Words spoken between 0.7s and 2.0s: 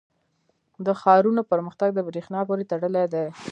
•د ښارونو پرمختګ د